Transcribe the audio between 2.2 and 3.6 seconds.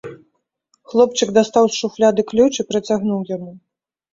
ключ і працягнуў яму.